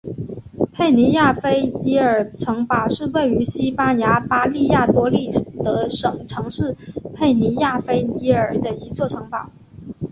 [0.71, 5.29] 佩尼亚菲耶尔城堡是位于西班牙巴利亚多利
[5.63, 6.75] 德省城市
[7.13, 9.51] 佩尼亚菲耶尔的一座城堡。